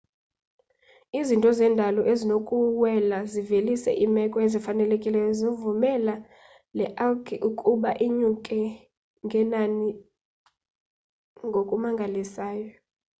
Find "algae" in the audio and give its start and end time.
7.05-7.37